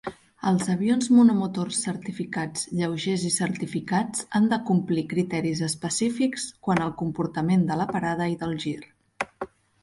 [0.51, 7.69] Els avions monomotors certificats, lleugers i certificats han de complir criteris específics quant al comportament
[7.69, 8.77] de la parada i del gir.